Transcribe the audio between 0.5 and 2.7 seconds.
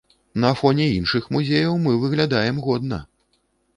фоне іншых музеяў мы выглядаем